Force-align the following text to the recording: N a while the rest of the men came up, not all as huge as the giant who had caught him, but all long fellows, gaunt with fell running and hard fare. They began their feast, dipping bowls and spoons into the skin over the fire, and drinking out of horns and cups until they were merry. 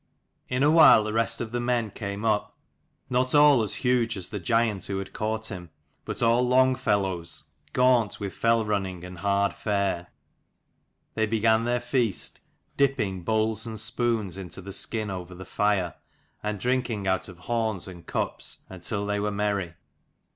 N 0.49 0.63
a 0.63 0.71
while 0.71 1.03
the 1.03 1.13
rest 1.13 1.41
of 1.41 1.51
the 1.51 1.59
men 1.59 1.91
came 1.91 2.25
up, 2.25 2.57
not 3.07 3.35
all 3.35 3.61
as 3.61 3.75
huge 3.85 4.17
as 4.17 4.29
the 4.29 4.39
giant 4.39 4.85
who 4.85 4.97
had 4.97 5.13
caught 5.13 5.51
him, 5.51 5.69
but 6.05 6.23
all 6.23 6.41
long 6.41 6.73
fellows, 6.73 7.51
gaunt 7.71 8.19
with 8.19 8.33
fell 8.35 8.65
running 8.65 9.03
and 9.03 9.19
hard 9.19 9.53
fare. 9.53 10.07
They 11.13 11.27
began 11.27 11.65
their 11.65 11.79
feast, 11.79 12.39
dipping 12.77 13.21
bowls 13.21 13.67
and 13.67 13.79
spoons 13.79 14.39
into 14.39 14.59
the 14.59 14.73
skin 14.73 15.11
over 15.11 15.35
the 15.35 15.45
fire, 15.45 15.93
and 16.41 16.59
drinking 16.59 17.05
out 17.05 17.27
of 17.27 17.37
horns 17.37 17.87
and 17.87 18.03
cups 18.03 18.61
until 18.71 19.05
they 19.05 19.19
were 19.19 19.29
merry. 19.29 19.75